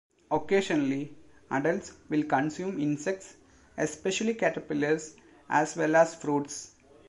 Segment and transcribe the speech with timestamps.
[0.31, 1.15] Occasionally
[1.51, 3.35] adults will consume insects,
[3.77, 5.15] especially caterpillars,
[5.47, 6.73] as well as fruits.